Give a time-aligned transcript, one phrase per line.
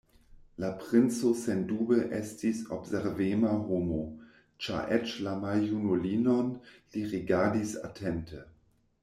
[0.61, 3.99] La princo sendube estis observema homo,
[4.69, 6.51] ĉar eĉ la maljunulinon
[6.97, 8.43] li rigardis atente.